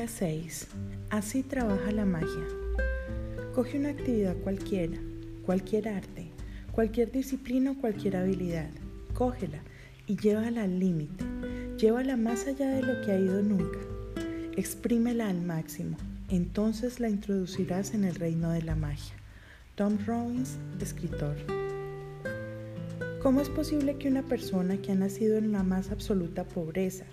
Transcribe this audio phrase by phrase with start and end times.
[0.00, 0.66] Día 6.
[1.10, 2.46] Así trabaja la magia.
[3.54, 4.96] Coge una actividad cualquiera,
[5.44, 6.30] cualquier arte,
[6.72, 8.70] cualquier disciplina o cualquier habilidad.
[9.12, 9.60] Cógela
[10.06, 11.22] y llévala al límite.
[11.76, 13.78] Llévala más allá de lo que ha ido nunca.
[14.56, 15.98] Exprímela al máximo.
[16.30, 19.16] Entonces la introducirás en el reino de la magia.
[19.74, 21.36] Tom Robbins, escritor.
[23.22, 27.04] ¿Cómo es posible que una persona que ha nacido en la más absoluta pobreza,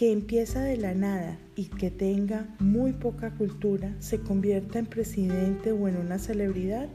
[0.00, 5.72] que empieza de la nada y que tenga muy poca cultura se convierta en presidente
[5.72, 6.88] o en una celebridad?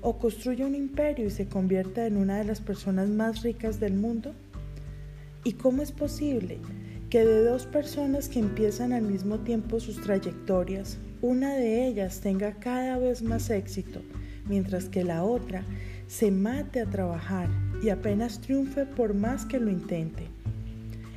[0.00, 3.94] ¿O construya un imperio y se convierta en una de las personas más ricas del
[3.94, 4.34] mundo?
[5.44, 6.58] ¿Y cómo es posible
[7.08, 12.54] que de dos personas que empiezan al mismo tiempo sus trayectorias, una de ellas tenga
[12.54, 14.02] cada vez más éxito,
[14.48, 15.62] mientras que la otra
[16.08, 17.48] se mate a trabajar
[17.80, 20.26] y apenas triunfe por más que lo intente?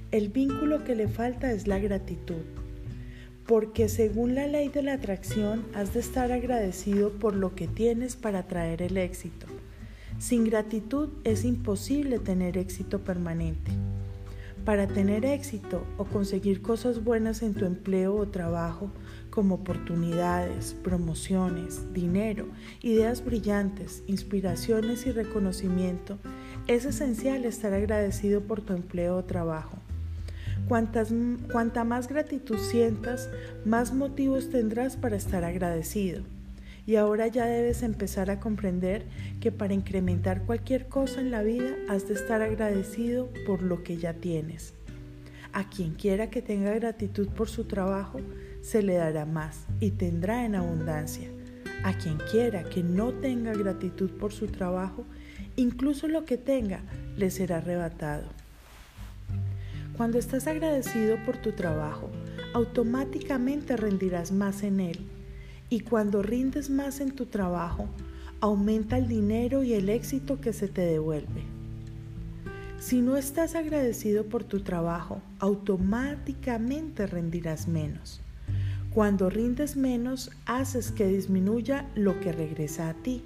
[0.10, 2.46] El vínculo que le falta es la gratitud,
[3.46, 8.16] porque según la ley de la atracción has de estar agradecido por lo que tienes
[8.16, 9.48] para traer el éxito.
[10.18, 13.74] Sin gratitud es imposible tener éxito permanente.
[14.64, 18.90] Para tener éxito o conseguir cosas buenas en tu empleo o trabajo,
[19.30, 22.48] como oportunidades, promociones, dinero,
[22.82, 26.18] ideas brillantes, inspiraciones y reconocimiento,
[26.68, 29.78] es esencial estar agradecido por tu empleo o trabajo.
[30.68, 33.30] Cuanta más gratitud sientas,
[33.66, 36.24] más motivos tendrás para estar agradecido.
[36.86, 39.06] Y ahora ya debes empezar a comprender
[39.42, 43.98] que para incrementar cualquier cosa en la vida has de estar agradecido por lo que
[43.98, 44.74] ya tienes.
[45.52, 48.20] A quien quiera que tenga gratitud por su trabajo,
[48.62, 51.30] se le dará más y tendrá en abundancia.
[51.84, 55.06] A quien quiera que no tenga gratitud por su trabajo,
[55.56, 56.82] incluso lo que tenga
[57.16, 58.37] le será arrebatado.
[59.98, 62.12] Cuando estás agradecido por tu trabajo,
[62.54, 65.00] automáticamente rendirás más en él.
[65.72, 67.88] Y cuando rindes más en tu trabajo,
[68.40, 71.42] aumenta el dinero y el éxito que se te devuelve.
[72.78, 78.22] Si no estás agradecido por tu trabajo, automáticamente rendirás menos.
[78.94, 83.24] Cuando rindes menos, haces que disminuya lo que regresa a ti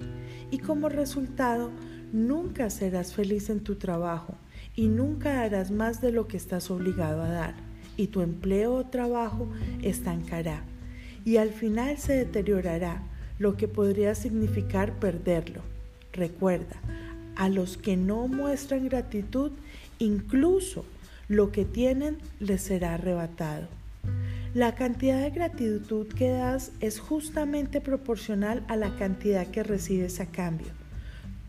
[0.50, 1.70] y como resultado,
[2.14, 4.38] nunca serás feliz en tu trabajo
[4.74, 7.54] y nunca harás más de lo que estás obligado a dar
[7.96, 9.48] y tu empleo o trabajo
[9.82, 10.62] estancará
[11.24, 13.02] y al final se deteriorará,
[13.38, 15.62] lo que podría significar perderlo.
[16.12, 16.76] Recuerda,
[17.36, 19.52] a los que no muestran gratitud,
[19.98, 20.84] incluso
[21.28, 23.68] lo que tienen les será arrebatado.
[24.54, 30.26] La cantidad de gratitud que das es justamente proporcional a la cantidad que recibes a
[30.26, 30.81] cambio.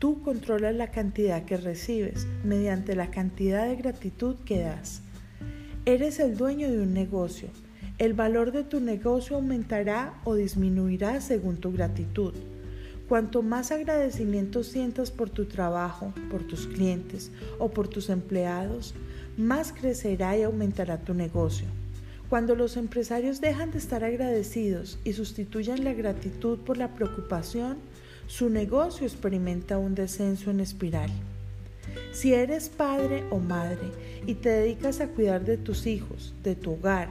[0.03, 5.01] Tú controlas la cantidad que recibes mediante la cantidad de gratitud que das.
[5.85, 7.47] Eres el dueño de un negocio.
[7.99, 12.33] El valor de tu negocio aumentará o disminuirá según tu gratitud.
[13.07, 18.95] Cuanto más agradecimiento sientas por tu trabajo, por tus clientes o por tus empleados,
[19.37, 21.67] más crecerá y aumentará tu negocio.
[22.27, 27.77] Cuando los empresarios dejan de estar agradecidos y sustituyen la gratitud por la preocupación,
[28.27, 31.09] su negocio experimenta un descenso en espiral.
[32.11, 33.91] Si eres padre o madre
[34.25, 37.09] y te dedicas a cuidar de tus hijos, de tu hogar,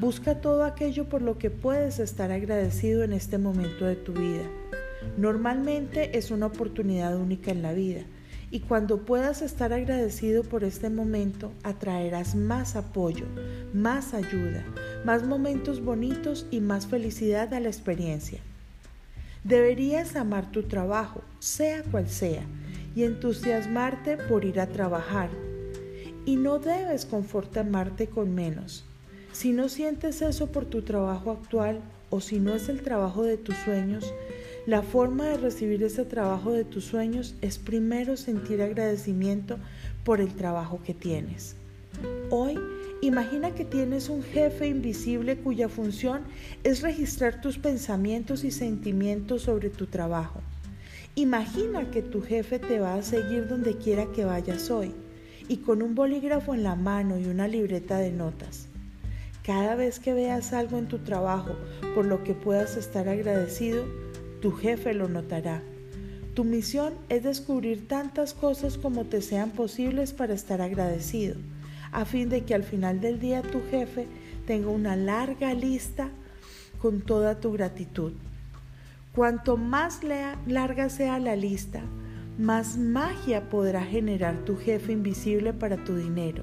[0.00, 4.44] busca todo aquello por lo que puedes estar agradecido en este momento de tu vida.
[5.16, 8.02] Normalmente es una oportunidad única en la vida
[8.50, 13.26] y cuando puedas estar agradecido por este momento atraerás más apoyo,
[13.72, 14.64] más ayuda,
[15.04, 18.40] más momentos bonitos y más felicidad a la experiencia.
[19.44, 22.42] Deberías amar tu trabajo, sea cual sea,
[22.96, 25.28] y entusiasmarte por ir a trabajar.
[26.24, 28.86] Y no debes conformarte con menos.
[29.32, 33.36] Si no sientes eso por tu trabajo actual o si no es el trabajo de
[33.36, 34.14] tus sueños,
[34.66, 39.58] la forma de recibir ese trabajo de tus sueños es primero sentir agradecimiento
[40.04, 41.56] por el trabajo que tienes.
[42.30, 42.58] Hoy
[43.04, 46.22] Imagina que tienes un jefe invisible cuya función
[46.62, 50.40] es registrar tus pensamientos y sentimientos sobre tu trabajo.
[51.14, 54.94] Imagina que tu jefe te va a seguir donde quiera que vayas hoy
[55.48, 58.68] y con un bolígrafo en la mano y una libreta de notas.
[59.42, 61.56] Cada vez que veas algo en tu trabajo
[61.94, 63.84] por lo que puedas estar agradecido,
[64.40, 65.62] tu jefe lo notará.
[66.32, 71.36] Tu misión es descubrir tantas cosas como te sean posibles para estar agradecido
[71.94, 74.06] a fin de que al final del día tu jefe
[74.46, 76.10] tenga una larga lista
[76.78, 78.12] con toda tu gratitud.
[79.14, 80.00] Cuanto más
[80.46, 81.80] larga sea la lista,
[82.38, 86.42] más magia podrá generar tu jefe invisible para tu dinero,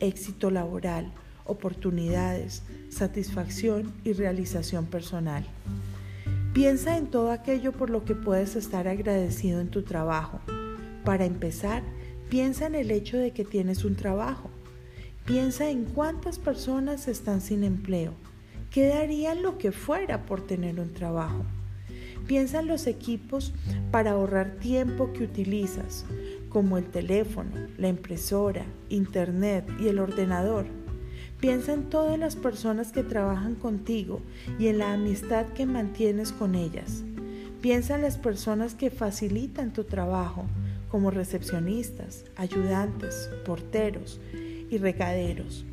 [0.00, 1.12] éxito laboral
[1.46, 5.44] oportunidades, satisfacción y realización personal.
[6.52, 10.40] Piensa en todo aquello por lo que puedes estar agradecido en tu trabajo.
[11.04, 11.82] Para empezar,
[12.28, 14.50] piensa en el hecho de que tienes un trabajo.
[15.26, 18.12] Piensa en cuántas personas están sin empleo.
[18.70, 21.44] ¿Qué darían lo que fuera por tener un trabajo?
[22.28, 23.52] Piensa en los equipos
[23.90, 26.04] para ahorrar tiempo que utilizas,
[26.48, 30.66] como el teléfono, la impresora, internet y el ordenador.
[31.40, 34.20] Piensa en todas las personas que trabajan contigo
[34.60, 37.02] y en la amistad que mantienes con ellas.
[37.60, 40.44] Piensa en las personas que facilitan tu trabajo,
[40.88, 44.20] como recepcionistas, ayudantes, porteros
[44.70, 45.64] y regaderos.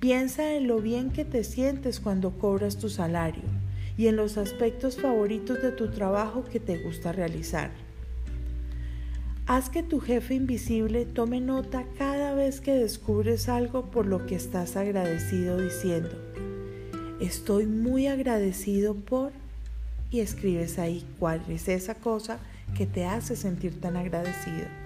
[0.00, 3.42] Piensa en lo bien que te sientes cuando cobras tu salario
[3.96, 7.70] y en los aspectos favoritos de tu trabajo que te gusta realizar.
[9.46, 14.34] Haz que tu jefe invisible tome nota cada vez que descubres algo por lo que
[14.34, 16.10] estás agradecido diciendo,
[17.20, 19.32] estoy muy agradecido por...
[20.10, 22.38] y escribes ahí cuál es esa cosa
[22.76, 24.85] que te hace sentir tan agradecido.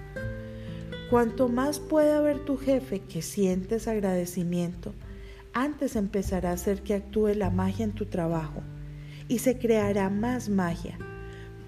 [1.11, 4.95] Cuanto más pueda ver tu jefe que sientes agradecimiento,
[5.53, 8.63] antes empezará a hacer que actúe la magia en tu trabajo
[9.27, 10.97] y se creará más magia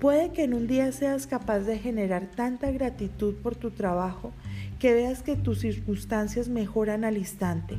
[0.03, 4.33] Puede que en un día seas capaz de generar tanta gratitud por tu trabajo
[4.77, 7.77] que veas que tus circunstancias mejoran al instante.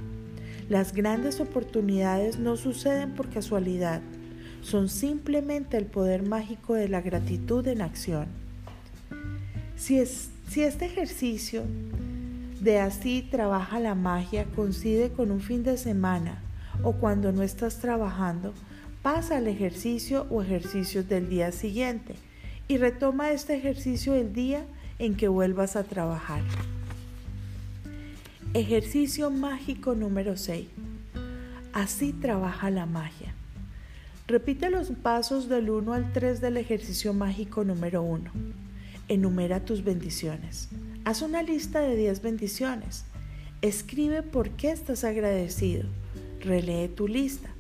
[0.70, 4.00] Las grandes oportunidades no suceden por casualidad,
[4.62, 8.28] son simplemente el poder mágico de la gratitud en acción.
[9.76, 10.02] Si,
[10.49, 11.64] si este ejercicio
[12.61, 16.43] de así trabaja la magia coincide con un fin de semana
[16.82, 18.55] o cuando no estás trabajando,
[19.02, 22.14] pasa al ejercicio o ejercicios del día siguiente
[22.69, 24.64] y retoma este ejercicio el día
[24.99, 26.43] en que vuelvas a trabajar.
[28.55, 30.69] Ejercicio mágico número 6.
[31.73, 33.35] Así trabaja la magia.
[34.26, 38.31] Repite los pasos del 1 al 3 del ejercicio mágico número 1.
[39.09, 40.69] Enumera tus bendiciones.
[41.05, 43.05] Haz una lista de 10 bendiciones.
[43.61, 45.85] Escribe por qué estás agradecido.
[46.41, 47.51] Relee tu lista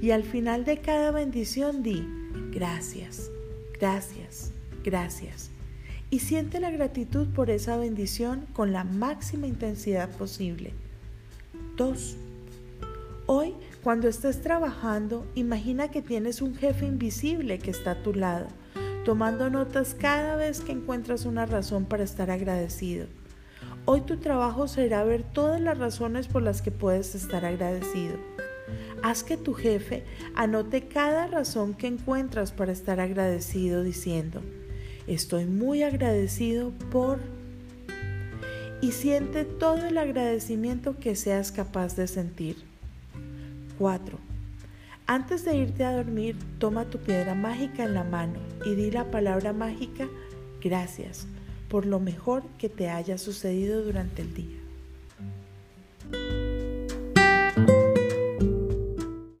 [0.00, 2.06] y al final de cada bendición di
[2.52, 3.30] gracias,
[3.78, 4.52] gracias,
[4.84, 5.50] gracias.
[6.10, 10.72] Y siente la gratitud por esa bendición con la máxima intensidad posible.
[11.76, 12.16] 2.
[13.26, 18.48] Hoy, cuando estés trabajando, imagina que tienes un jefe invisible que está a tu lado,
[19.04, 23.06] tomando notas cada vez que encuentras una razón para estar agradecido.
[23.86, 28.16] Hoy tu trabajo será ver todas las razones por las que puedes estar agradecido.
[29.02, 30.04] Haz que tu jefe
[30.34, 34.42] anote cada razón que encuentras para estar agradecido diciendo,
[35.06, 37.18] estoy muy agradecido por...
[38.82, 42.56] Y siente todo el agradecimiento que seas capaz de sentir.
[43.78, 44.29] 4.
[45.10, 49.10] Antes de irte a dormir, toma tu piedra mágica en la mano y di la
[49.10, 50.08] palabra mágica
[50.60, 51.26] gracias
[51.68, 54.59] por lo mejor que te haya sucedido durante el día.